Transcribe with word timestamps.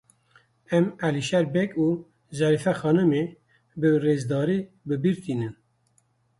Em 0.75 0.85
Elîşêr 1.07 1.45
Beg 1.53 1.69
û 1.85 1.89
Zerîfe 2.37 2.73
Xanimê 2.79 3.23
bi 3.79 3.89
rêzdarî 4.03 4.59
bi 4.87 4.95
bîr 5.03 5.17
tînin. 5.23 5.53